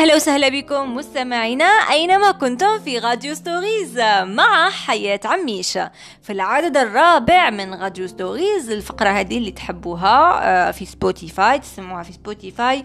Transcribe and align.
أهلا 0.00 0.14
وسهلا 0.14 0.48
بكم 0.48 0.94
مستمعينا 0.94 1.64
أينما 1.64 2.30
كنتم 2.30 2.78
في 2.78 2.98
Radio 2.98 3.34
Stories. 3.34 3.98
مع 4.22 4.70
حياة 4.70 5.20
عميشة 5.24 5.90
في 6.22 6.32
العدد 6.32 6.76
الرابع 6.76 7.50
من 7.50 7.74
Radio 7.74 8.06
Stories 8.06 8.70
الفقرة 8.70 9.08
هذه 9.08 9.38
اللي 9.38 9.50
تحبوها 9.50 10.40
آه، 10.42 10.70
في 10.70 10.86
سبوتيفاي 10.86 11.58
تسموها 11.58 12.02
في 12.02 12.12
سبوتيفاي 12.12 12.82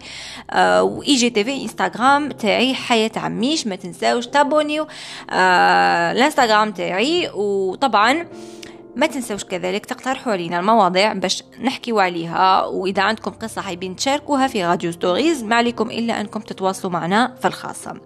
آه، 0.50 0.82
و 0.82 1.14
IGTV 1.14 1.62
إنستغرام 1.62 2.30
تاعي 2.30 2.74
حياة 2.74 3.10
عميش 3.16 3.66
ما 3.66 3.76
تنساوش 3.76 4.26
تابونيو 4.26 4.86
آه، 5.30 6.12
الإنستغرام 6.12 6.72
تاعي 6.72 7.30
وطبعا 7.34 8.26
ما 8.96 9.06
تنسوش 9.06 9.44
كذلك 9.44 9.86
تقترحوا 9.86 10.32
علينا 10.32 10.60
المواضيع 10.60 11.12
باش 11.12 11.42
نحكيو 11.60 11.98
عليها 11.98 12.64
وإذا 12.64 13.02
عندكم 13.02 13.30
قصة 13.30 13.62
حابين 13.62 13.96
تشاركوها 13.96 14.46
في 14.46 14.64
Radio 14.64 14.92
Stories 14.92 15.44
ما 15.44 15.56
عليكم 15.56 15.90
إلا 15.90 16.20
أنكم 16.20 16.40
تتواصلوا 16.40 16.92
معنا 16.92 17.34
في 17.40 17.48
الخاصة. 17.48 18.00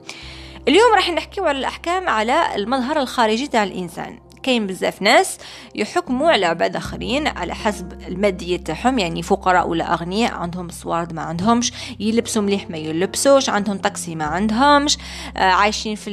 اليوم 0.68 0.94
راح 0.94 1.10
نحكيو 1.10 1.44
على 1.44 1.58
الأحكام 1.58 2.08
على 2.08 2.56
المظهر 2.56 3.00
الخارجي 3.00 3.46
تاع 3.46 3.62
الإنسان. 3.62 4.18
كاين 4.42 4.66
بزاف 4.66 5.02
ناس 5.02 5.38
يحكموا 5.74 6.30
على 6.30 6.46
عباد 6.46 6.76
آخرين 6.76 7.26
على 7.26 7.54
حسب 7.54 7.92
الماديه 8.08 8.56
تاعهم 8.56 8.98
يعني 8.98 9.22
فقراء 9.22 9.68
ولا 9.68 9.92
أغنياء 9.92 10.34
عندهم 10.34 10.68
صوارد 10.68 11.12
ما 11.12 11.22
عندهمش 11.22 11.72
يلبسوا 12.00 12.42
مليح 12.42 12.70
ما 12.70 12.76
يلبسوش 12.76 13.48
عندهم 13.48 13.78
طاكسي 13.78 14.14
ما 14.14 14.24
عندهمش 14.24 14.98
آه، 15.36 15.40
عايشين 15.40 15.94
في 15.94 16.10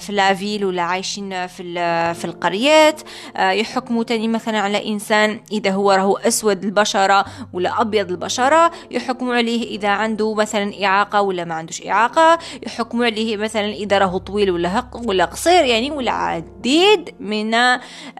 في 0.00 0.12
لافيل 0.12 0.64
ولا 0.64 0.82
عايشين 0.82 1.46
في 1.46 1.74
في 2.14 2.24
القريات 2.24 3.00
آه، 3.36 3.50
يحكموا 3.50 4.04
تاني 4.04 4.28
مثلا 4.28 4.60
على 4.60 4.88
إنسان 4.88 5.40
إذا 5.52 5.70
هو 5.70 5.92
راهو 5.92 6.16
أسود 6.16 6.64
البشرة 6.64 7.24
ولا 7.52 7.80
أبيض 7.80 8.10
البشرة 8.10 8.70
يحكموا 8.90 9.34
عليه 9.34 9.76
إذا 9.76 9.88
عنده 9.88 10.34
مثلا 10.34 10.84
إعاقة 10.84 11.20
ولا 11.22 11.44
ما 11.44 11.54
عندوش 11.54 11.86
إعاقة 11.86 12.38
يحكموا 12.66 13.04
عليه 13.04 13.36
مثلا 13.36 13.72
إذا 13.72 13.98
راهو 13.98 14.18
طويل 14.18 14.50
ولا 14.50 14.84
ولا 14.94 15.24
قصير 15.24 15.64
يعني 15.64 15.90
ولا 15.90 16.10
عديد 16.10 17.14
من 17.20 17.53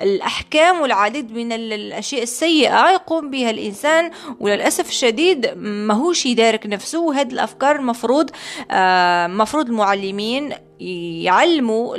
الأحكام 0.00 0.80
والعديد 0.80 1.32
من 1.32 1.52
الأشياء 1.52 2.22
السيئة 2.22 2.90
يقوم 2.90 3.30
بها 3.30 3.50
الإنسان 3.50 4.10
وللأسف 4.40 4.88
الشديد 4.88 5.46
ماهوش 5.56 6.26
يدارك 6.26 6.66
نفسه 6.66 7.00
وهذه 7.00 7.32
الأفكار 7.32 7.76
المفروض 7.76 8.30
آه، 8.70 9.26
مفروض 9.26 9.66
المعلمين 9.66 10.52
يعلموا 10.80 11.96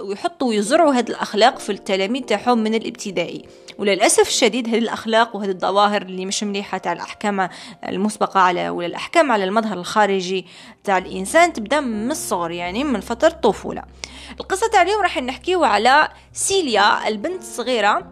ويحطوا 0.00 0.48
ويزرعوا 0.48 0.92
هذه 0.92 1.08
الأخلاق 1.08 1.58
في 1.58 1.72
التلاميذ 1.72 2.22
تاعهم 2.22 2.58
من 2.58 2.74
الابتدائي. 2.74 3.44
وللأسف 3.78 4.28
الشديد 4.28 4.68
هذه 4.68 4.78
الأخلاق 4.78 5.36
وهذه 5.36 5.50
الظواهر 5.50 6.02
اللي 6.02 6.26
مش 6.26 6.44
مليحة 6.44 6.78
تاع 6.78 6.92
الأحكام 6.92 7.48
المسبقة 7.88 8.40
على 8.40 8.68
ولا 8.68 8.86
الأحكام 8.86 9.32
على 9.32 9.44
المظهر 9.44 9.78
الخارجي 9.78 10.46
تاع 10.84 10.98
الإنسان 10.98 11.52
تبدأ 11.52 11.80
من 11.80 12.10
الصغر 12.10 12.50
يعني 12.50 12.84
من 12.84 13.00
فترة 13.00 13.28
الطفولة. 13.28 13.82
القصة 14.40 14.68
تاع 14.72 14.82
اليوم 14.82 15.02
راح 15.02 15.18
نحكيو 15.18 15.64
على 15.64 16.08
سيليا 16.32 17.08
البنت 17.08 17.42
الصغيرة 17.42 18.10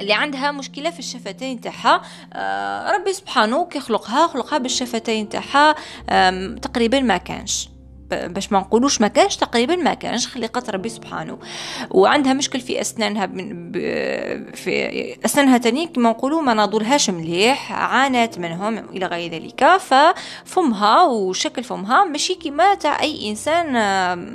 اللي 0.00 0.12
عندها 0.12 0.50
مشكلة 0.50 0.90
في 0.90 0.98
الشفتين 0.98 1.60
تاعها. 1.60 2.02
آه 2.32 2.92
ربي 2.92 3.12
سبحانه 3.12 3.64
كي 3.64 3.80
خلقها 3.80 4.26
خلقها 4.26 4.58
بالشفتين 4.58 5.28
تاعها 5.28 5.74
تقريبا 6.54 7.00
ما 7.00 7.16
كانش. 7.16 7.68
باش 8.10 8.52
ما 8.52 8.58
نقولوش 8.58 9.00
ما 9.00 9.08
كانش 9.08 9.36
تقريبا 9.36 9.76
ما 9.76 9.94
كانش 9.94 10.26
خلقة 10.26 10.62
ربي 10.70 10.88
سبحانه. 10.88 11.38
وعندها 11.90 12.32
مشكل 12.32 12.60
في 12.60 12.80
أسنانها 12.80 13.26
في 14.54 15.16
أسنانها 15.24 15.58
تاني 15.58 15.86
كما 15.86 16.10
نقولوا 16.10 16.42
ما 16.42 16.54
ناضولهاش 16.54 17.10
مليح 17.10 17.72
عانت 17.72 18.38
منهم 18.38 18.78
إلى 18.78 19.06
غير 19.06 19.32
ذلك. 19.32 19.66
ففمها 19.76 21.02
وشكل 21.02 21.64
فمها 21.64 22.04
ماشي 22.04 22.34
كما 22.34 22.74
تاع 22.74 23.02
أي 23.02 23.30
إنسان 23.30 23.66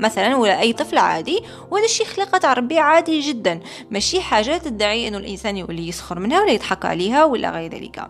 مثلا 0.02 0.36
ولا 0.36 0.60
أي 0.60 0.74
طفل 0.74 0.98
عادي. 0.98 1.40
وهذا 1.72 1.86
الشيء 1.86 2.06
خلقة 2.06 2.54
ربي 2.54 2.80
عادي 2.80 3.20
جدا. 3.20 3.60
ماشي 3.92 4.22
حاجة 4.22 4.58
تدعي 4.58 5.08
إنه 5.08 5.18
الإنسان 5.18 5.58
يولي 5.58 5.88
يسخر 5.88 6.20
منها 6.20 6.42
ولا 6.42 6.52
يضحك 6.52 6.86
عليها 6.86 7.26
ولا 7.26 7.52
غير 7.52 7.74
ذلك. 7.74 8.08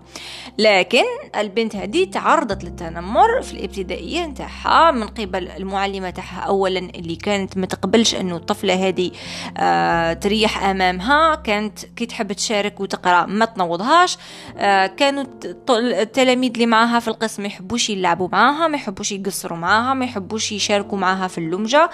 لكن 0.58 1.04
البنت 1.36 1.76
هذه 1.76 2.04
تعرضت 2.04 2.64
للتنمر 2.64 3.42
في 3.42 3.54
الإبتدائية 3.54 4.26
نتاعها 4.26 4.92
من 4.92 5.08
قبل 5.08 5.51
المعلمة 5.58 6.10
تاعها 6.10 6.42
اولا 6.42 6.80
اللي 6.80 7.16
كانت 7.16 7.58
ما 7.58 7.66
تقبلش 7.66 8.16
إنه 8.16 8.36
الطفلة 8.36 8.88
هذه 8.88 9.12
آه 9.58 10.14
تريح 10.14 10.64
أمامها 10.64 11.36
كانت 11.36 11.86
كي 11.86 12.06
تحب 12.06 12.34
تشارك 12.34 12.80
وتقرأ 12.80 13.26
ما 13.26 13.46
تنوضهاش. 13.46 14.18
آه 14.58 14.88
كانوا 14.88 15.24
التلاميذ 15.70 16.52
اللي 16.52 16.66
معاها 16.66 17.00
في 17.00 17.08
القسم 17.08 17.46
يحبوش 17.46 17.90
يلعبوا 17.90 18.28
معاها 18.32 18.68
ما 18.68 18.76
يحبوش 18.78 19.12
يقصروا 19.12 19.58
معاها 19.58 19.94
ما 19.94 20.06
يحبوش 20.06 20.52
يشاركوا 20.52 20.98
معاها 20.98 21.28
في 21.28 21.38
اللمجة. 21.38 21.90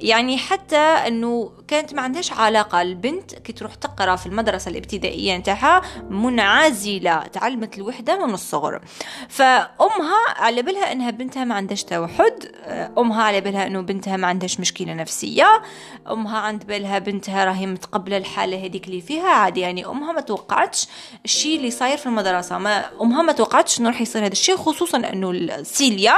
يعني 0.00 0.38
حتى 0.38 0.76
إنه 0.76 1.52
كانت 1.68 1.94
ما 1.94 2.02
عندهاش 2.02 2.32
علاقة 2.32 2.82
البنت 2.82 3.34
كي 3.34 3.52
تروح 3.52 3.74
تقرأ 3.74 4.16
في 4.16 4.26
المدرسة 4.26 4.68
الابتدائية 4.70 5.36
نتاعها 5.36 5.82
منعزلة 6.10 7.18
تعلمت 7.18 7.78
الوحدة 7.78 8.26
من 8.26 8.34
الصغر. 8.34 8.80
فأمها 9.28 10.18
على 10.36 10.62
بالها 10.62 10.92
إنها 10.92 11.10
بنتها 11.10 11.44
ما 11.44 11.54
عندهاش 11.54 11.84
توحد. 11.84 12.32
آه، 12.64 12.90
أمها 12.98 13.22
على 13.22 13.40
بالها 13.40 13.66
أنه 13.66 13.80
بنتها 13.80 14.16
ما 14.16 14.26
عندهاش 14.26 14.60
مشكلة 14.60 14.94
نفسية. 14.94 15.62
أمها 16.10 16.38
عند 16.38 16.66
بالها 16.66 16.98
بنتها 16.98 17.44
راهي 17.44 17.66
متقبلة 17.66 18.16
الحالة 18.16 18.66
هذيك 18.66 18.86
اللي 18.86 19.00
فيها 19.00 19.28
عادي 19.28 19.60
يعني 19.60 19.86
أمها 19.86 20.12
ما 20.12 20.20
توقعتش 20.20 20.86
الشيء 21.24 21.56
اللي 21.56 21.70
صاير 21.70 21.96
في 21.96 22.06
المدرسة. 22.06 22.58
ما 22.58 22.84
أمها 23.00 23.22
ما 23.22 23.32
توقعتش 23.32 23.80
إنه 23.80 23.88
راح 23.88 24.00
يصير 24.00 24.22
هذا 24.22 24.32
الشيء 24.32 24.56
خصوصا 24.56 24.98
أنه 24.98 25.62
سيليا 25.62 26.14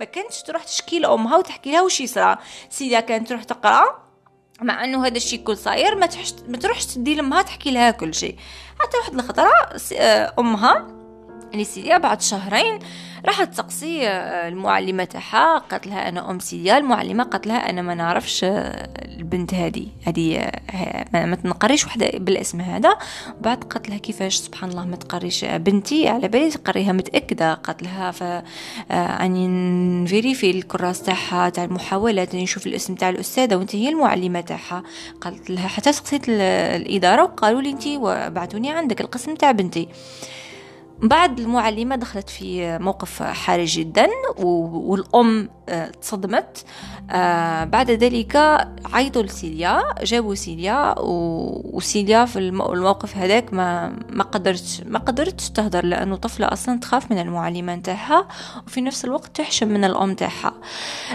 ما 0.00 0.04
كانتش 0.04 0.42
تروح 0.42 0.64
تشكي 0.64 0.98
لأمها 0.98 1.36
وتحكي 1.36 1.72
لها 1.72 1.82
وش 1.82 2.00
يصرى 2.00 2.36
سيليا 2.70 3.00
كانت 3.00 3.28
تروح 3.28 3.44
تقرأ 3.44 4.04
مع 4.62 4.84
أنه 4.84 5.06
هذا 5.06 5.16
الشيء 5.16 5.42
كل 5.42 5.56
صاير 5.56 5.94
ما 5.94 6.06
تحش 6.06 6.34
ما 6.48 6.56
تروحش 6.56 6.86
تدي 6.86 7.14
لأمها 7.14 7.42
تحكي 7.42 7.70
لها 7.70 7.90
كل 7.90 8.14
شيء 8.14 8.36
حتى 8.80 8.96
واحد 8.98 9.14
الخطرة 9.14 9.50
أمها 10.38 10.86
اللي 11.52 11.64
سيليا 11.64 11.98
بعد 11.98 12.20
شهرين 12.20 12.78
راحت 13.26 13.52
تسقسي 13.52 14.08
آه، 14.08 14.48
المعلمة 14.48 15.04
تاعها 15.04 15.58
قالت 15.58 15.86
لها 15.86 16.08
أنا 16.08 16.30
أم 16.30 16.38
سيديا 16.38 16.78
المعلمة 16.78 17.24
قالت 17.24 17.46
لها 17.46 17.70
أنا 17.70 17.82
ما 17.82 17.94
نعرفش 17.94 18.44
آه، 18.44 18.88
البنت 19.04 19.54
هذه 19.54 19.86
هذه 20.06 20.38
آه، 20.38 21.26
ما 21.26 21.36
تنقريش 21.36 21.84
وحدة 21.84 22.10
بالاسم 22.14 22.60
هذا. 22.60 22.98
بعد 23.40 23.64
قالت 23.64 23.88
لها 23.88 23.98
كيفاش؟ 23.98 24.36
سبحان 24.36 24.70
الله 24.70 24.84
ما 24.84 24.96
تقريش 24.96 25.44
بنتي 25.44 26.08
على 26.08 26.28
بالي 26.28 26.50
تقريها 26.50 26.92
متأكدة. 26.92 27.54
قالت 27.54 27.82
لها 27.82 28.10
ف 28.10 28.22
أني 28.92 29.48
نفيريفي 30.04 30.50
الكراس 30.50 31.02
تاعها 31.02 31.48
تاع 31.48 31.64
المحاولات 31.64 32.34
نشوف 32.34 32.66
الاسم 32.66 32.94
تاع 32.94 33.08
الأستاذة 33.08 33.56
وأنت 33.56 33.76
هي 33.76 33.88
المعلمة 33.88 34.40
تاعها. 34.40 34.82
قالت 35.20 35.50
لها 35.50 35.68
حتى 35.68 35.92
سقسيت 35.92 36.28
الإدارة 36.28 37.22
وقالوا 37.22 37.62
لي 37.62 37.70
أنت 37.70 37.86
وبعتوني 37.86 38.70
عندك 38.70 39.00
القسم 39.00 39.34
تاع 39.34 39.52
بنتي. 39.52 39.88
بعد 41.02 41.40
المعلمة 41.40 41.96
دخلت 41.96 42.30
في 42.30 42.78
موقف 42.78 43.22
حرج 43.22 43.78
جدا 43.78 44.08
والأم 44.36 45.48
آه، 45.68 45.86
تصدمت 45.86 46.64
آه، 47.10 47.64
بعد 47.64 47.90
ذلك 47.90 48.36
عيطوا 48.92 49.22
لسيليا 49.22 49.82
جابوا 50.02 50.34
سيليا 50.34 50.94
وسيليا 50.98 52.24
في 52.24 52.38
الموقف 52.38 53.16
هذاك 53.16 53.54
ما 53.54 53.96
ما 54.10 54.24
قدرت 54.24 54.82
ما 54.86 54.98
قدرتش 54.98 55.50
تهدر 55.50 55.84
لأنه 55.84 56.16
طفلة 56.16 56.52
أصلا 56.52 56.80
تخاف 56.80 57.10
من 57.10 57.18
المعلمة 57.18 57.74
نتاعها 57.74 58.28
وفي 58.66 58.80
نفس 58.80 59.04
الوقت 59.04 59.36
تحشم 59.36 59.68
من 59.68 59.84
الأم 59.84 60.10
نتاعها. 60.10 60.54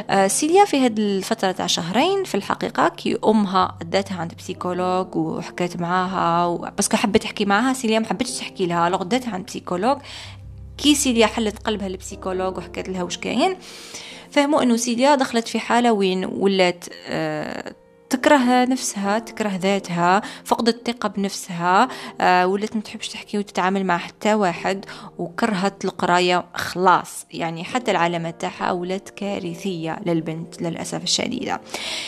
آه، 0.10 0.28
سيليا 0.28 0.66
في 0.66 0.86
هذه 0.86 1.00
الفترة 1.00 1.52
تاع 1.52 1.68
شهرين 1.68 2.24
في 2.24 2.36
الحقيقة 2.36 2.90
كي 2.90 3.18
أمها 3.26 3.78
ادتها 3.82 4.18
عند 4.18 4.34
بسيكولوج 4.38 5.16
وحكات 5.16 5.78
معاها 5.78 6.72
بس 6.78 6.96
حبت 6.96 7.24
تحكي 7.24 7.46
معاها 7.46 7.74
سيليا 7.74 8.00
ما 8.00 8.06
حبتش 8.06 8.38
تحكي 8.38 8.66
لها 8.66 8.90
لو 8.90 8.98
عند 9.28 9.46
psychologue 9.46 9.69
كي 10.78 10.96
سيليا 10.96 11.28
حلت 11.28 11.58
قلبها 11.58 11.90
لل 11.90 12.00
psychologue 12.00 12.58
وحكت 12.58 12.90
لها 12.90 13.04
وش 13.04 13.18
كاين 13.18 13.58
فهموا 14.32 14.64
إنه 14.64 14.76
سيليا 14.78 15.16
دخلت 15.16 15.48
في 15.48 15.60
حالة 15.60 15.92
وين 15.92 16.26
ولات 16.26 16.86
آه 17.08 17.74
تكره 18.20 18.66
نفسها 18.66 19.20
تكره 19.20 19.56
ذاتها 19.56 20.22
فقدت 20.46 20.90
الثقة 20.90 21.10
بنفسها. 21.10 21.88
آه 22.22 22.48
ولات 22.48 22.76
ما 22.76 22.82
تحبش 22.82 23.08
تحكي 23.10 23.38
وتتعامل 23.38 23.86
مع 23.86 23.98
حتى 23.98 24.34
واحد 24.34 24.86
وكرهت 25.18 25.86
القراية 25.86 26.46
خلاص. 26.54 27.26
يعني 27.32 27.64
حتى 27.64 27.92
العلامات 27.92 28.42
تاعها 28.42 28.72
ولات 28.72 29.10
كارثية 29.10 30.00
للبنت 30.06 30.62
للأسف 30.62 31.04
الشديد 31.04 31.58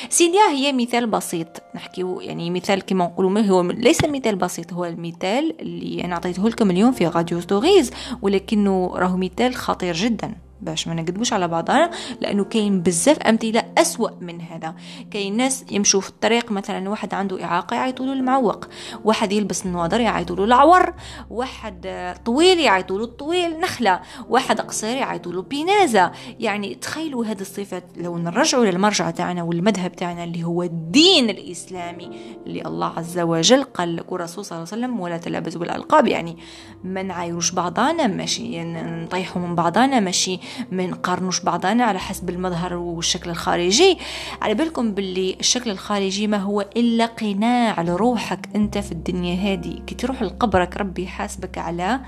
سيليا 0.09 0.49
هي 0.49 0.73
مثال 0.73 1.07
بسيط. 1.07 1.47
نحكي 1.75 2.15
يعني 2.19 2.49
مثال 2.49 2.81
كما 2.81 3.05
نقولوا 3.05 3.41
هو 3.41 3.61
ليس 3.61 4.05
مثال 4.05 4.35
بسيط 4.35 4.73
هو 4.73 4.85
المثال 4.85 5.61
اللي 5.61 6.05
أنا 6.05 6.13
أعطيته 6.13 6.49
لكم 6.49 6.71
اليوم 6.71 6.91
في 6.91 7.07
Radio 7.07 7.41
Stories 7.41 7.91
ولكنه 8.21 8.91
راهو 8.95 9.17
مثال 9.17 9.55
خطير 9.55 9.95
جدا. 9.95 10.50
باش 10.61 10.87
ما 10.87 10.93
نكذبوش 10.93 11.33
على 11.33 11.47
بعضنا 11.47 11.91
لأنه 12.21 12.43
كاين 12.43 12.81
بزاف 12.81 13.19
أمثلة 13.19 13.63
أسوأ 13.77 14.09
من 14.21 14.41
هذا. 14.41 14.75
كاين 15.11 15.37
ناس 15.37 15.65
يمشوا 15.71 16.01
في 16.01 16.09
الطريق 16.09 16.51
مثلا 16.51 16.89
واحد 16.89 17.13
عنده 17.13 17.43
إعاقة 17.43 17.75
يعيطوا 17.75 18.05
له 18.05 18.13
المعوق 18.13 18.67
واحد 19.03 19.31
يلبس 19.31 19.65
النواظر 19.65 19.99
يعيطوا 19.99 20.35
له 20.35 20.43
العور 20.43 20.93
واحد 21.29 21.87
طويل 22.25 22.59
يعيطوا 22.59 22.97
له 22.97 23.03
الطويل 23.03 23.59
نخلة 23.59 23.99
واحد 24.29 24.61
قصير 24.61 24.97
يعيطوا 24.97 25.31
له 25.33 25.41
بينازه 25.41 26.11
يعني 26.39 26.75
تخيلوا 26.75 27.25
هذه 27.25 27.41
الصفات 27.41 27.83
لو 27.97 28.17
نرجعوا 28.17 28.65
للمرجع 28.65 29.09
تاعنا 29.11 29.43
والمذهب 29.43 29.95
تاعنا 29.95 30.23
اللي 30.23 30.43
هو 30.43 30.63
الدين 30.63 31.29
الإسلامي 31.29 32.11
اللي 32.47 32.61
الله 32.61 32.93
عز 32.97 33.19
وجل 33.19 33.63
قال 33.63 33.95
لك 33.95 34.13
الرسول 34.13 34.45
صلى 34.45 34.57
الله 34.57 34.67
عليه 34.71 34.83
وسلم 34.85 34.99
ولا 34.99 35.17
تلبسوا 35.17 35.59
بالألقاب. 35.59 36.07
يعني 36.07 36.37
ما 36.83 37.03
نعايروش 37.03 37.51
بعضانا 37.51 38.07
ماشي 38.07 38.63
نطيحوا 38.63 39.41
من 39.41 39.55
بعضنا 39.55 39.99
ماشي 39.99 40.39
ما 40.71 40.87
نقارنوش 40.87 41.39
بعضنا 41.39 41.83
على 41.83 41.99
حسب 41.99 42.29
المظهر 42.29 42.73
والشكل 42.73 43.29
الخارجي. 43.29 43.97
على 44.41 44.53
بالكم 44.53 44.91
باللي 44.93 45.37
الشكل 45.39 45.71
الخارجي 45.71 46.27
ما 46.27 46.37
هو 46.37 46.61
إلا 46.61 47.05
قناع 47.05 47.81
لروحك 47.81 48.49
أنت 48.55 48.77
في 48.77 48.91
الدنيا 48.91 49.35
هذه. 49.53 49.79
كي 49.87 49.95
تروح 49.95 50.21
لقبرك 50.21 50.77
ربي 50.77 51.03
يحاسبك 51.03 51.57
على 51.57 52.01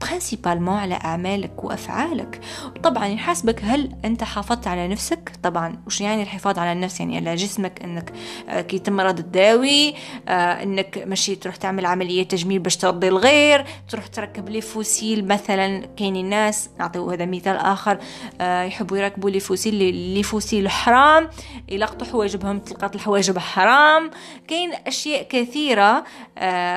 principalement 0.00 0.76
على 0.76 0.94
أعمالك 0.94 1.64
وأفعالك. 1.64 2.40
طبعا 2.82 3.06
يحاسبك 3.06 3.60
هل 3.64 3.96
أنت 4.04 4.24
حافظت 4.24 4.66
على 4.66 4.88
نفسك؟ 4.88 5.32
طبعا. 5.42 5.82
وش 5.86 6.00
يعني 6.00 6.22
الحفاظ 6.22 6.58
على 6.58 6.72
النفس؟ 6.72 7.00
يعني 7.00 7.16
على 7.16 7.34
جسمك 7.34 7.82
أنك 7.82 8.12
آه، 8.48 8.60
كي 8.60 8.78
تمرض 8.78 9.16
تداوي 9.16 9.94
آه، 10.28 10.62
أنك 10.62 11.04
ماشي 11.06 11.36
تروح 11.36 11.56
تعمل 11.56 11.86
عملية 11.86 12.22
تجميل 12.22 12.58
باش 12.58 12.76
ترضي 12.76 13.08
الغير 13.08 13.64
تروح 13.88 14.06
تركب 14.06 14.48
les 14.48 14.60
faux 14.60 14.94
cils 14.94 15.28
مثلا 15.28 15.86
كاين 15.96 16.16
الناس 16.16 16.70
نعطيو 16.78 17.10
هذا 17.10 17.26
مثال 17.26 17.56
آخر 17.56 17.98
آه، 18.40 18.62
يحبوا 18.62 18.96
يركبوا 18.98 19.30
les 19.30 19.40
faux 19.40 19.57
cils 19.57 19.74
les 19.94 20.22
faux 20.22 20.45
cils 20.45 20.68
حرام 20.68 21.28
يلقطوا 21.68 22.06
حواجبهم 22.06 22.58
تلقط 22.58 22.94
الحواجب 22.94 23.38
حرام. 23.38 24.10
كاين 24.48 24.72
أشياء 24.86 25.22
كثيرة 25.28 26.04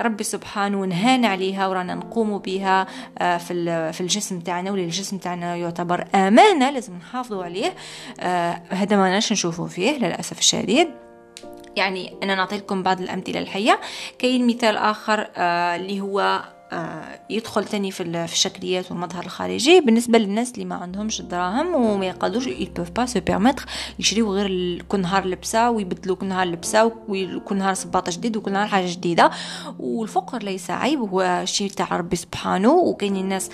ربي 0.02 0.24
سبحانه 0.24 0.86
نهانا 0.86 1.28
عليها 1.28 1.68
ورانا 1.68 1.96
نقوم 1.96 2.38
بها 2.38 2.88
في 3.18 3.94
في 3.94 4.02
الجسم 4.02 4.40
تاعنا 4.40 4.72
واللي 4.72 4.86
الجسم 4.86 5.18
تاعنا 5.18 5.56
يعتبر 5.56 6.08
آمانة 6.16 6.70
لازم 6.70 6.96
نحافظوا 6.96 7.44
عليه. 7.44 7.74
آه، 8.20 8.62
هذا 8.70 8.98
ما 8.98 9.10
ناش 9.10 9.32
نشوفوا 9.32 9.68
فيه 9.68 9.98
للأسف 9.98 10.40
الشديد. 10.40 10.88
يعني 11.76 12.14
أنا 12.24 12.36
نعطي 12.36 12.58
لكم 12.58 12.84
بعض 12.84 13.02
الأمثلة 13.02 13.40
الحية. 13.40 13.80
كاين 14.20 14.48
مثال 14.48 14.78
آخر 14.78 15.28
آه، 15.36 15.76
اللي 15.76 16.02
هو 16.02 16.20
آه، 16.20 16.57
يدخل 17.30 17.66
تاني 17.66 17.92
في 17.92 18.04
الشكليات 18.04 18.92
والمظهر 18.92 19.26
الخارجي. 19.26 19.82
بالنسبة 19.82 20.20
للناس 20.20 20.52
اللي 20.52 20.66
ما 20.66 20.76
عندهمش 20.76 21.20
الدراهم 21.20 21.76
وما 21.76 22.06
يقدروش 22.06 22.48
ils 22.48 22.90
peuvent 22.90 23.06
pas 23.06 23.14
se 23.14 23.20
permettre 23.20 23.66
يشريو 24.00 24.34
غير 24.34 24.82
كل 24.90 25.00
نهار 25.00 25.26
لبسة 25.26 25.72
ويبدلوا 25.72 26.16
كل 26.16 26.26
نهار 26.26 26.48
لبسة 26.48 26.92
وكل 27.08 27.58
نهار 27.58 27.74
صباطة 27.74 28.12
جديد 28.12 28.38
وكل 28.38 28.52
نهار 28.52 28.68
حاجة 28.68 28.92
جديدة. 28.92 29.32
والفقر 29.80 30.44
ليس 30.44 30.72
عيب 30.72 31.00
هو 31.00 31.42
شيء 31.46 31.70
تاع 31.70 31.98
ربي 31.98 32.16
سبحانه. 32.16 32.72
وكاين 32.74 33.16
الناس 33.16 33.50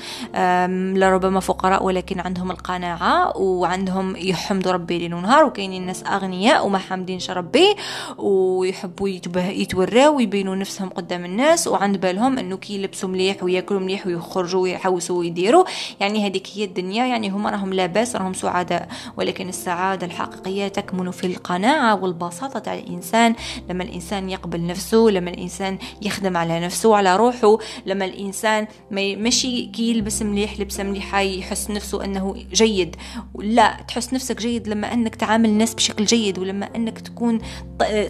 لربما 0.99 1.39
فقراء 1.39 1.83
ولكن 1.83 2.19
عندهم 2.19 2.51
القناعة 2.51 3.37
وعندهم 3.37 4.15
يحمدوا 4.15 4.71
ربي 4.71 4.99
ليل 4.99 5.13
ونهار. 5.13 5.43
وكاين 5.43 5.73
الناس 5.73 6.03
أغنياء 6.03 6.65
وما 6.65 6.77
حامدينش 6.77 7.29
ربي 7.29 7.75
ويحبوا 8.17 9.09
يتوراو 9.37 10.15
ويبينوا 10.15 10.55
نفسهم 10.55 10.89
قدام 10.89 11.25
الناس. 11.25 11.67
وعند 11.67 11.97
بالهم 11.97 12.39
أنه 12.39 12.57
كي 12.57 12.75
يلبسوا 12.75 13.02
يلبسوا 13.03 13.09
مليح 13.09 13.43
وياكلوا 13.43 13.79
مليح 13.79 14.07
ويخرجوا 14.07 14.61
ويحوسوا 14.61 15.19
ويديروا. 15.19 15.63
يعني 15.99 16.27
هذيك 16.27 16.47
هي 16.55 16.63
الدنيا. 16.63 17.05
يعني 17.05 17.29
هما 17.29 17.49
راهم 17.49 17.73
لاباس 17.73 18.15
راهم 18.15 18.33
سعداء. 18.33 18.87
ولكن 19.17 19.49
السعادة 19.49 20.05
الحقيقية 20.07 20.67
تكمن 20.67 21.11
في 21.11 21.27
القناعة 21.27 22.03
والبساطة 22.03 22.59
تاع 22.59 22.73
الإنسان. 22.73 23.35
لما 23.69 23.83
الإنسان 23.83 24.29
يقبل 24.29 24.65
نفسه 24.65 24.97
لما 24.97 25.29
الإنسان 25.29 25.77
يخدم 26.01 26.37
على 26.37 26.59
نفسه 26.59 26.95
على 26.95 27.15
روحه 27.15 27.57
لما 27.85 28.05
الإنسان 28.05 28.67
ما 28.91 29.15
ماشي 29.15 29.65
كي 29.65 29.89
يلبس 29.89 30.21
مليح 30.21 30.59
لبسة 30.59 30.83
مليحة 30.83 31.19
يحس 31.19 31.71
نفسه 31.71 32.03
أنه 32.03 32.35
جيد. 32.53 32.95
لا 33.39 33.77
تحس 33.87 34.13
نفسك 34.13 34.37
جيد 34.41 34.67
لما 34.67 34.93
أنك 34.93 35.15
تعامل 35.15 35.49
الناس 35.49 35.73
بشكل 35.73 36.05
جيد 36.05 36.39
ولما 36.39 36.69
أنك 36.75 36.99
تكون 36.99 37.39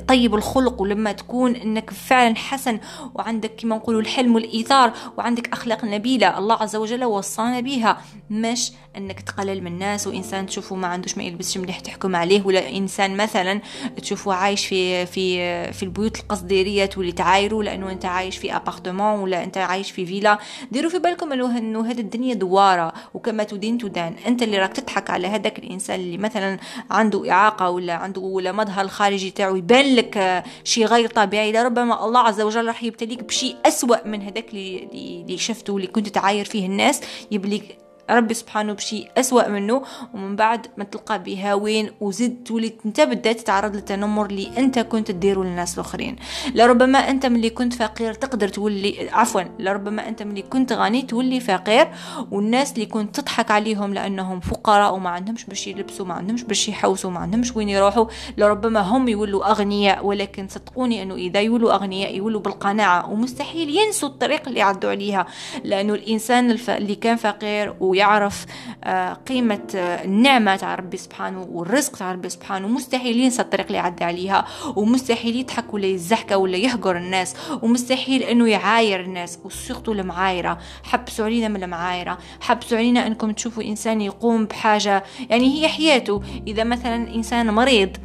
طيب 0.08 0.36
الخلق 0.36 0.82
ولما 0.82 1.12
تكون 1.12 1.56
أنك 1.56 1.90
فعلا 1.90 2.36
حسن. 2.36 2.80
وعندك 3.16 3.52
كما 3.56 3.76
نقولوا 3.76 4.02
الحلم 4.02 4.36
والإيثار. 4.36 4.83
الأخيار 4.86 5.14
وعندك 5.18 5.54
أخلاق 5.54 5.86
نبيلة 5.86 6.38
الله 6.38 6.56
عز 6.56 6.76
وجل 6.76 7.04
وصانا 7.04 7.60
بها 7.60 8.02
مش 8.30 8.72
أنك 8.98 9.20
تقلل 9.20 9.62
من 9.64 9.72
الناس 9.72 10.08
وإنسان 10.08 10.46
تشوفه 10.46 10.76
ما 10.76 10.88
عندوش 10.88 11.18
ما 11.18 11.24
يلبسش 11.24 11.58
مليح 11.58 11.80
تحكم 11.80 12.16
عليه 12.16 12.42
ولا 12.46 12.70
إنسان 12.70 13.18
مثلا 13.18 13.62
تشوفه 14.02 14.34
عايش 14.34 14.66
في 14.66 15.06
في 15.06 15.74
في 15.74 15.84
البيوت 15.84 16.20
القصديرية 16.20 16.86
تولي 16.86 17.12
تعايروا 17.12 17.64
لأنه 17.64 17.92
أنت 17.92 18.06
عايش 18.06 18.38
في 18.38 18.56
أبارتمون 18.56 19.20
ولا 19.20 19.44
أنت 19.44 19.58
عايش 19.58 19.92
في 19.92 20.06
فيلا 20.06 20.38
ديروا 20.72 20.90
في 20.90 21.00
بالكم 21.00 21.32
أنه 21.32 21.92
هذه 21.92 22.00
الدنيا 22.00 22.34
دوارة 22.34 22.94
وكما 23.14 23.44
تدين 23.44 23.78
تدان. 23.78 24.16
أنت 24.28 24.44
اللي 24.44 24.60
راك 24.60 24.74
تضحك 24.74 25.10
على 25.10 25.28
هذاك 25.28 25.60
الإنسان 25.60 26.00
اللي 26.00 26.18
مثلا 26.18 26.58
عنده 26.92 27.32
إعاقة 27.32 27.70
ولا 27.70 27.94
عنده 27.94 28.22
ولا 28.22 28.52
مظهر 28.52 28.86
الخارجي 28.86 29.32
تاعو 29.32 29.56
يبان 29.56 29.96
لك 29.96 30.44
شيء 30.64 30.86
غير 30.86 31.10
طبيعي 31.10 31.52
لربما 31.52 32.06
الله 32.06 32.20
عز 32.20 32.42
وجل 32.42 32.68
راح 32.68 32.84
يبتليك 32.84 33.24
بشيء 33.24 33.56
أسوأ 33.66 34.08
من 34.08 34.22
هذاك 34.22 34.50
اللي 34.50 34.73
اللي 34.78 35.38
شفته 35.38 35.76
اللي 35.76 35.88
كنت 35.88 36.10
تعاير 36.10 36.46
فيه 36.46 36.66
الناس 36.66 37.02
يبليك 37.32 37.78
ربي 38.10 38.34
سبحانه 38.34 38.74
بشي 38.74 39.08
أسوأ 39.18 39.48
منه 39.48 39.84
ومن 40.14 40.36
بعد 40.36 40.68
ما 40.78 40.84
تلقى 40.84 41.24
بها 41.24 41.54
وين 41.54 41.92
وزدت 42.02 42.52
وليت 42.52 42.80
أنت 42.86 43.02
بدأت 43.02 43.40
تتعرض 43.40 43.76
للتنمر 43.76 44.26
اللي 44.26 44.52
أنت 44.58 44.80
كنت 44.80 45.12
تديره 45.12 45.44
للناس 45.44 45.74
الآخرين. 45.74 46.16
لربما 46.56 47.00
أنت 47.10 47.26
ملي 47.26 47.50
كنت 47.50 47.74
فقير 47.74 48.14
تقدر 48.14 48.48
تولي 48.48 49.10
عفوا 49.12 49.42
لربما 49.60 50.08
أنت 50.08 50.24
ملي 50.24 50.42
كنت 50.42 50.74
غني 50.74 51.02
تولي 51.02 51.40
فقير 51.40 51.88
والناس 52.32 52.74
اللي 52.74 52.86
كنت 52.86 53.20
تضحك 53.20 53.52
عليهم 53.52 53.94
لأنهم 53.94 54.40
فقراء 54.40 54.94
وما 54.94 55.10
عندهمش 55.10 55.46
باش 55.46 55.68
يلبسوا 55.68 56.06
ما 56.06 56.14
عندهمش 56.14 56.44
باش 56.44 56.70
يحوسوا 56.70 57.12
ما 57.12 57.20
عندهمش 57.20 57.56
وين 57.56 57.70
يروحوا 57.70 58.06
لربما 58.38 58.80
هم 58.80 59.08
يولوا 59.08 59.52
أغنياء 59.52 60.06
ولكن 60.06 60.48
صدقوني 60.48 61.04
أنه 61.04 61.16
إذا 61.16 61.42
يولوا 61.42 61.74
أغنياء 61.74 62.16
يولوا 62.16 62.42
بالقناعة 62.42 63.10
ومستحيل 63.12 63.78
ينسوا 63.78 64.10
الطريق 64.10 64.48
اللي 64.48 64.62
عدوا 64.62 64.92
عليها 64.92 65.26
لأنه 65.64 65.94
الإنسان 65.94 66.52
اللي 66.70 66.96
كان 66.96 67.16
فقير 67.16 67.76
ويعرف 67.94 68.46
آه، 68.84 69.14
قيمة 69.14 69.68
آه، 69.76 70.04
النعمة 70.04 70.56
تاع 70.56 70.76
ربي 70.76 70.98
سبحانه 70.98 71.48
والرزق 71.52 71.96
تاع 71.96 72.12
ربي 72.12 72.30
سبحانه. 72.30 72.68
مستحيل 72.68 73.20
ينسى 73.20 73.42
الطريق 73.42 73.66
اللي 73.66 73.78
عدى 73.78 74.04
عليها 74.04 74.46
ومستحيل 74.76 75.36
يضحك 75.36 75.74
ولا 75.74 75.86
يزحك 75.86 76.32
ولا 76.32 76.58
يهجر 76.58 76.98
الناس 76.98 77.36
ومستحيل 77.62 78.24
إنه 78.24 78.50
يعاير 78.50 79.02
الناس 79.02 79.40
وسيرتو 79.44 79.92
المعايرة. 79.92 80.58
حبسوا 80.84 81.26
علينا 81.26 81.48
من 81.48 81.64
المعايرة. 81.64 82.18
حبسوا 82.42 82.78
علينا 82.78 83.08
إنكم 83.08 83.32
تشوفوا 83.32 83.64
إنسان 83.64 84.02
يقوم 84.02 84.46
بحاجة. 84.46 85.04
يعني 85.30 85.62
هي 85.62 85.68
حياته. 85.68 86.22
إذا 86.48 86.64
مثلا 86.64 87.16
إنسان 87.16 87.54
مريض 87.54 87.98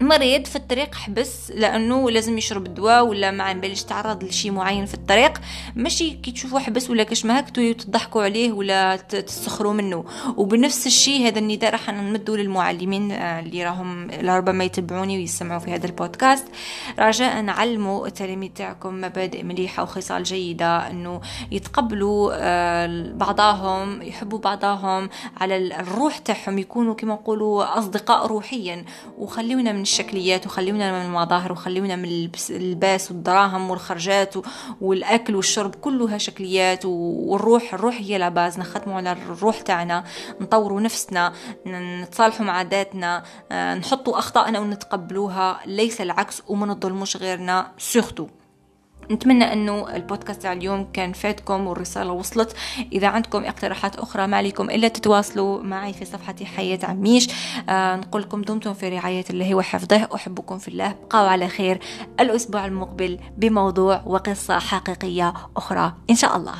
مريض 0.00 0.46
في 0.46 0.56
الطريق 0.56 0.94
حبس 0.94 1.50
لأنه 1.50 2.10
لازم 2.10 2.38
يشرب 2.38 2.66
الدواء 2.66 3.06
ولا 3.06 3.30
ما 3.30 3.52
باليش 3.52 3.84
تعرض 3.84 4.24
لشيء 4.24 4.50
معين 4.50 4.86
في 4.86 4.94
الطريق. 4.94 5.40
ماشي 5.76 6.10
كي 6.10 6.30
تشوفوا 6.30 6.58
حبس 6.58 6.90
ولا 6.90 7.02
كاش 7.02 7.24
ما 7.24 7.40
تضحكوا 7.40 8.22
عليه 8.22 8.52
ولا 8.52 8.96
تسخروا 8.96 9.72
منه 9.72 10.04
وبنفس 10.36 10.86
الشيء 10.86 11.26
هذا 11.26 11.38
النداء 11.38 11.72
راح 11.72 11.90
نمدوا 11.90 12.36
للمعلمين 12.36 13.12
آه، 13.12 13.40
اللي 13.40 13.64
راهم 13.64 14.10
ربما 14.24 14.64
يتبعوني 14.64 15.18
ويسمعوا 15.18 15.58
في 15.60 15.74
هذا 15.74 15.86
البودكاست. 15.86 16.44
رجاء 16.98 17.40
نعلموا 17.40 18.06
التلاميذ 18.06 18.50
تاعكم 18.54 19.00
مبادئ 19.00 19.42
مليحة 19.42 19.82
وخصال 19.82 20.22
جيدة 20.22 20.90
إنه 20.90 21.20
يتقبلوا 21.50 22.32
آه، 22.34 23.12
بعضهم 23.14 24.02
يحبوا 24.02 24.38
بعضهم 24.38 25.08
على 25.40 25.56
الروح 25.56 26.18
تاعهم 26.18 26.58
يكونوا 26.58 26.94
كما 26.94 27.14
نقولوا 27.14 27.78
أصدقاء 27.78 28.26
روحيا. 28.26 28.84
وخليونا 29.18 29.72
من 29.72 29.84
الشكليات 29.90 30.46
وخليونا 30.46 30.92
من 30.92 31.06
المظاهر 31.06 31.52
وخليونا 31.52 31.96
من 31.96 32.30
الباس 32.50 33.10
والدراهم 33.10 33.70
والخرجات 33.70 34.34
والأكل 34.80 35.36
والشرب 35.36 35.74
كلها 35.74 36.18
شكليات 36.18 36.84
والروح 36.84 37.74
الروح 37.74 37.96
هي 37.96 38.18
لاباز 38.18 38.58
نختموا 38.58 38.96
على 38.96 39.12
الروح 39.12 39.60
تاعنا 39.60 40.04
نطوروا 40.40 40.80
نفسنا 40.80 41.32
نتصالحوا 41.66 42.46
مع 42.46 42.62
ذاتنا 42.62 43.22
آه، 43.52 43.74
نحطوا 43.74 44.18
أخطائنا 44.18 44.58
ونتقبلوها. 44.58 45.60
ليس 45.66 46.00
العكس 46.00 46.42
وما 46.48 46.66
نظلموش 46.66 47.16
غيرنا 47.16 47.72
سورتو 47.78 48.26
نتمنى 49.10 49.52
إنه 49.52 49.96
البودكاست 49.96 50.42
تاع 50.42 50.52
اليوم 50.52 50.88
كان 50.92 51.12
فاتكم 51.12 51.66
والرسالة 51.66 52.12
وصلت. 52.12 52.56
إذا 52.92 53.08
عندكم 53.08 53.44
اقتراحات 53.44 53.96
أخرى 53.96 54.26
ما 54.26 54.36
عليكم 54.36 54.70
إلا 54.70 54.88
تتواصلوا 54.88 55.62
معي 55.62 55.92
في 55.92 56.04
صفحتي 56.04 56.46
حياة 56.46 56.78
عميش. 56.82 57.28
آه 57.68 57.96
نقول 57.96 58.22
لكم 58.22 58.42
دمتم 58.42 58.74
في 58.74 58.88
رعاية 58.88 59.24
الله 59.30 59.54
وحفظه 59.54 60.08
أحبكم 60.14 60.58
في 60.58 60.68
الله. 60.68 60.94
بقوا 61.10 61.28
على 61.28 61.48
خير 61.48 61.80
الأسبوع 62.20 62.66
المقبل 62.66 63.18
بموضوع 63.36 64.02
وقصة 64.06 64.58
حقيقية 64.58 65.34
أخرى. 65.56 65.92
إن 66.10 66.16
شاء 66.16 66.36
الله. 66.36 66.54